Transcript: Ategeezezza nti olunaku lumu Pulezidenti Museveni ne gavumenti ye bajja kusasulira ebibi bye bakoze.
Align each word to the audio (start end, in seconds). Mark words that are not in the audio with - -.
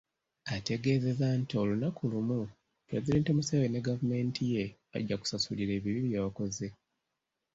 Ategeezezza 0.55 1.25
nti 1.41 1.53
olunaku 1.61 2.01
lumu 2.11 2.39
Pulezidenti 2.87 3.29
Museveni 3.37 3.71
ne 3.73 3.81
gavumenti 3.87 4.41
ye 4.53 4.63
bajja 4.91 5.15
kusasulira 5.21 5.71
ebibi 5.75 5.99
bye 6.07 6.19
bakoze. 6.25 6.67